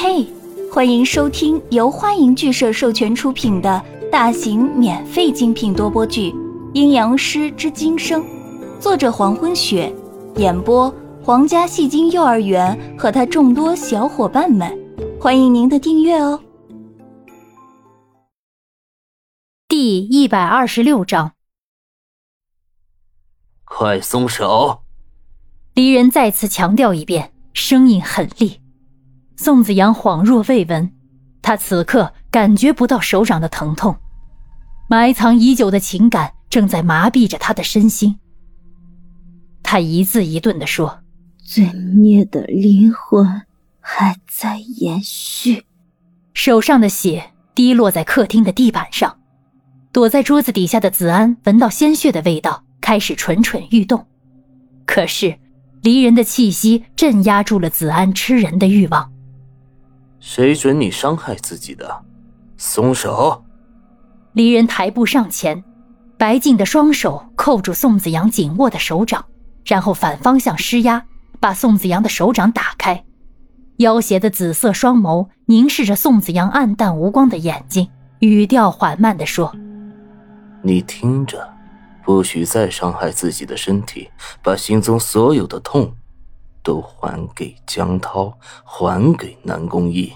[0.00, 0.24] 嘿，
[0.72, 6.30] 欢迎收听由欢迎剧社授权出品的大型免费精品多播剧
[6.72, 8.22] 《阴阳师之今生》，
[8.78, 9.92] 作者黄昏雪，
[10.36, 10.88] 演播
[11.20, 14.72] 皇家戏精幼儿园和他众多小伙伴们，
[15.20, 16.40] 欢迎您的订阅哦。
[19.66, 21.32] 第一百二十六章，
[23.64, 24.82] 快松手！
[25.74, 28.60] 离人再次强调一遍，声音很厉。
[29.38, 30.90] 宋子阳恍若未闻，
[31.42, 33.96] 他此刻感觉不到手掌的疼痛，
[34.88, 38.18] 埋藏已久的情感正在麻痹着他的身心。
[39.62, 40.98] 他一字一顿地说
[41.46, 43.42] ：“罪孽的灵魂
[43.78, 45.64] 还在延续。”
[46.34, 49.18] 手上的血滴落在客厅的地板上，
[49.92, 54.04] 躲在桌子底下的子安闻到鲜血的味道，开始蠢蠢欲动。
[54.84, 55.38] 可是，
[55.82, 59.12] 离人的气息镇压住了子安吃人的欲望。
[60.20, 62.02] 谁准你伤害自己的？
[62.56, 63.44] 松手！
[64.32, 65.62] 离人抬步上前，
[66.16, 69.24] 白净的双手扣住宋子阳紧握的手掌，
[69.64, 71.04] 然后反方向施压，
[71.40, 73.04] 把宋子阳的手掌打开。
[73.78, 77.88] 妖邪的紫色双眸凝视着宋子阳暗淡无光的眼睛，
[78.18, 79.54] 语调缓慢地说
[80.62, 81.48] ：“你听着，
[82.04, 84.10] 不许再伤害自己的身体，
[84.42, 85.94] 把心中所有的痛。”
[86.62, 88.32] 都还给江涛，
[88.64, 90.12] 还给南宫义，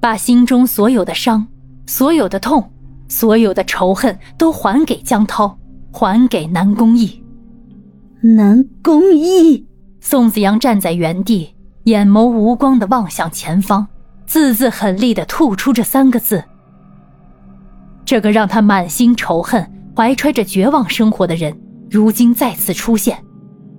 [0.00, 1.46] 把心中所有的伤、
[1.86, 2.70] 所有的痛、
[3.08, 5.58] 所有的仇恨都还给江涛，
[5.92, 7.22] 还给南宫义。
[8.20, 9.66] 南宫义，
[10.00, 13.86] 宋子阳站在原地，眼眸无光的望向前方，
[14.26, 16.42] 字字狠厉的吐出这三个字。
[18.04, 21.56] 这个让他满心仇恨、怀揣着绝望生活的人，
[21.90, 23.24] 如今再次出现。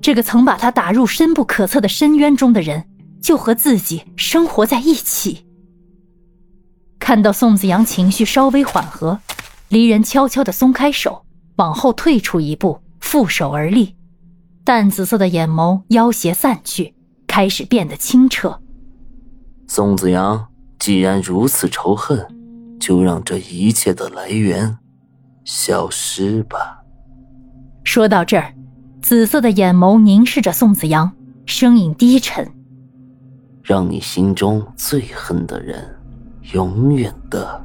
[0.03, 2.83] 这个曾把他打入深不可测的深渊中的人，
[3.21, 5.45] 就和自己生活在一起。
[6.99, 9.17] 看到宋子阳情绪稍微缓和，
[9.69, 11.25] 离人悄悄地松开手，
[11.55, 13.95] 往后退出一步，负手而立，
[14.65, 16.93] 淡紫色的眼眸妖邪散去，
[17.25, 18.59] 开始变得清澈。
[19.69, 20.49] 宋子阳，
[20.79, 22.27] 既然如此仇恨，
[22.77, 24.77] 就让这一切的来源
[25.45, 26.83] 消失吧。
[27.85, 28.53] 说到这儿。
[29.03, 31.11] 紫色的眼眸凝视着宋子阳，
[31.45, 32.49] 声音低沉
[33.61, 35.93] ：“让你心中最恨的人，
[36.53, 37.61] 永远的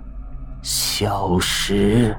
[0.63, 2.13] 消失。”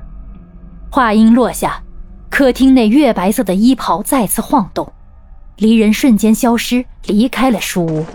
[0.89, 1.83] 话音落下，
[2.29, 4.89] 客厅内月白色的衣袍再次晃动，
[5.57, 8.05] 离人瞬间消失，离开了书屋。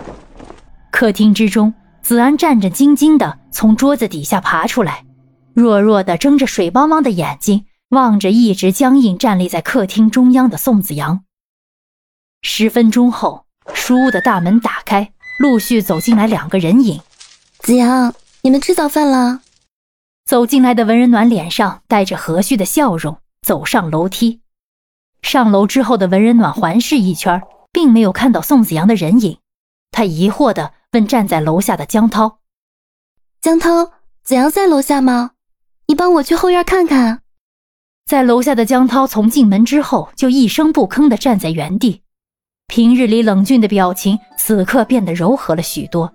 [0.91, 5.05] 客厅之中，子安战战兢兢地从桌子底下爬出来，
[5.53, 7.67] 弱弱地睁着水汪汪的眼睛。
[7.95, 11.25] 望着一直僵硬站立在客厅中央的宋子阳。
[12.43, 17.01] 十分钟后，书屋的大门打开，陆续走进来两个人影。
[17.61, 18.13] 子阳，
[18.43, 19.41] 你们吃早饭了？
[20.27, 24.41] 走进来的文人暖脸上带着和煦的笑容，走上楼梯。
[25.23, 29.39] 上楼之后的文人暖环视一圈，并没有看到宋子阳的人影。
[29.91, 32.41] 他疑惑地问站在楼下的江涛
[33.41, 35.31] ：“江涛，子阳在楼下吗？
[35.87, 37.23] 你帮我去后院看看。”
[38.07, 42.03] 在楼下的江涛从进门之后就一声不吭地站在原地，
[42.69, 46.13] 平日里冷峻的表情此刻变得柔和了许多，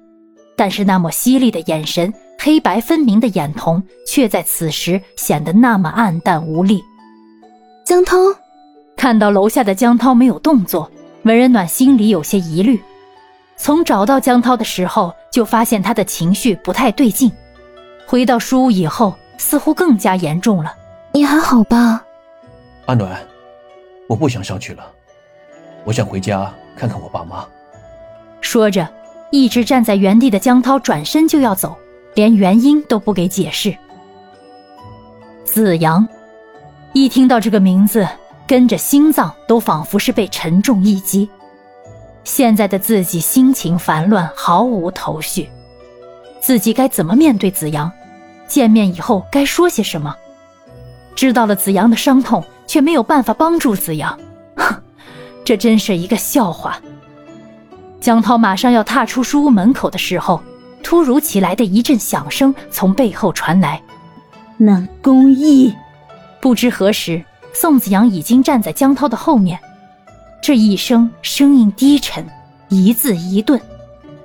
[0.55, 6.79] 但是那抹犀利的眼神、黑白分明的眼瞳却在此时显得那么暗淡无力。
[7.83, 8.17] 江涛
[8.95, 10.91] 看到楼下的江涛没有动作，
[11.23, 12.79] 文人暖心里有些疑虑。
[13.57, 17.31] 从找到江涛的时候就发现他的情绪不太对劲，
[18.05, 20.75] 回到书屋以后似乎更加严重了。
[21.11, 22.05] 你还好吧，
[22.85, 23.19] 阿暖，
[24.07, 24.91] 我不想上去了，
[25.83, 27.45] 我想回家看看我爸妈。
[28.41, 28.87] 说着，
[29.31, 31.75] 一直站在原地的江涛转身就要走，
[32.13, 33.75] 连原因都不给解释。
[35.43, 36.07] 子阳，
[36.93, 38.07] 一听到这个名字，
[38.47, 41.27] 跟着心脏都仿佛是被沉重一击。
[42.23, 45.49] 现在的自己心情烦乱，毫无头绪，
[46.39, 47.91] 自己该怎么面对子阳？
[48.47, 50.15] 见面以后该说些什么？
[51.15, 54.17] 知道了子阳的伤痛，却没有办法帮助子阳，
[54.55, 54.75] 哼，
[55.43, 56.79] 这真是一个笑话。
[57.99, 60.41] 江涛马上要踏出书屋门口的时候，
[60.81, 63.81] 突如其来的一阵响声从背后传来。
[64.57, 65.73] 南宫义，
[66.41, 67.21] 不知何时，
[67.53, 69.59] 宋子阳已经站在江涛的后面。
[70.41, 72.25] 这一声声音低沉，
[72.69, 73.59] 一字一顿，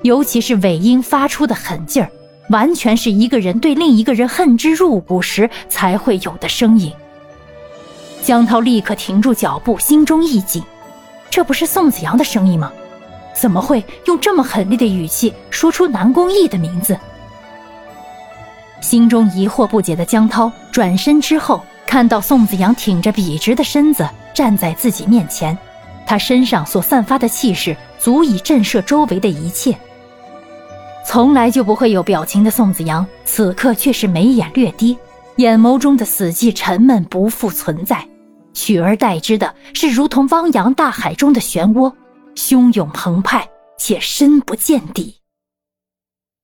[0.02, 2.08] 尤其是尾音发出的狠劲儿。
[2.50, 6.92] 完全是一个人对另一个人恨之入骨时才会有的声音。
[8.22, 10.62] 江涛立刻停住脚步，心中一紧，
[11.30, 12.72] 这不是宋子阳的声音吗？
[13.34, 16.96] 怎么会用这么狠厉的语气说出南宫义的名字？
[18.80, 25.56] 心中疑惑不解的江涛转身之后，看到宋子阳挺着笔直的身子站在自己面前，
[26.06, 29.76] 他身上所散发的气势足以震慑周围的一切。
[31.14, 34.98] 从来就不会有表情的宋子阳，此刻却是眉眼略低，
[35.36, 38.04] 眼眸中的死寂沉闷不复存在。
[38.52, 41.94] 取而代之的是如同汪洋大海中的漩涡，
[42.34, 45.20] 汹涌澎湃且深不见底。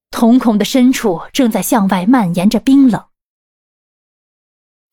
[0.09, 3.03] 瞳孔的深处正在向外蔓延着冰冷。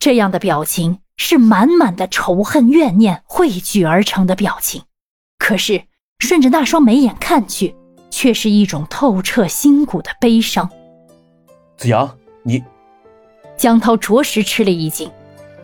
[0.00, 4.82] 这样的表情是满满的仇恨怨念汇聚而成的表情，
[5.38, 5.84] 可是
[6.18, 7.76] 顺着那双眉眼看去，
[8.18, 10.68] 却是一种透彻心骨的悲伤。
[11.76, 12.10] 子阳，
[12.42, 12.60] 你……
[13.56, 15.08] 江涛着实吃了一惊。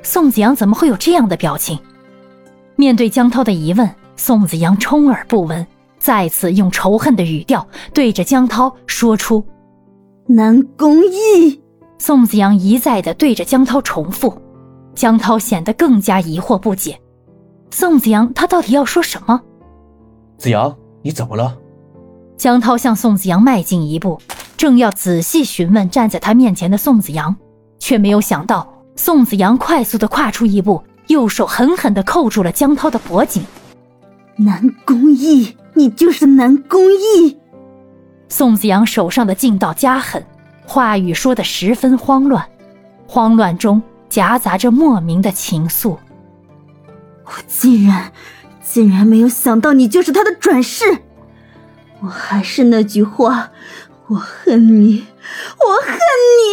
[0.04, 1.76] 宋子阳怎么会有这样的表情？
[2.76, 5.66] 面对江涛的疑问，宋子阳充耳不闻，
[5.98, 9.44] 再次用仇恨的语调对着江涛说出
[10.28, 11.60] ：“南宫义。”
[11.98, 14.32] 宋子阳一再的对着江涛重复，
[14.94, 16.96] 江涛显得更加疑惑不解。
[17.72, 19.40] 宋子阳他到底要说什么？
[20.38, 20.72] 子阳，
[21.02, 21.58] 你怎么了？
[22.36, 24.20] 江涛向宋子阳迈进一步，
[24.56, 27.34] 正要仔细询问站在他面前的宋子阳，
[27.78, 28.68] 却没有想到。
[28.96, 33.44] 宋子阳快速的跨出一步，右手狠狠的扣住了江涛的脖颈。
[34.36, 37.36] 南宫义，你就是南宫义！
[38.28, 40.24] 宋子阳手上的劲道加狠，
[40.66, 42.44] 话语说的十分慌乱，
[43.06, 45.96] 慌乱中夹杂着莫名的情愫。
[47.24, 48.12] 我竟然，
[48.62, 50.98] 竟然没有想到你就是他的转世！
[52.04, 53.50] 我还是那句话，
[54.08, 55.06] 我恨你，
[55.58, 55.96] 我恨
[56.36, 56.52] 你！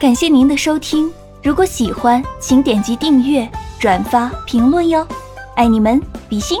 [0.00, 5.06] 感谢您的收听，如果喜欢，请点击订阅、转发、评论哟，
[5.54, 6.58] 爱你们，比心。